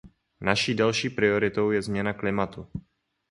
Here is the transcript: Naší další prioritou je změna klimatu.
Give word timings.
Naší 0.41 0.75
další 0.75 1.09
prioritou 1.09 1.71
je 1.71 1.81
změna 1.81 2.13
klimatu. 2.13 2.67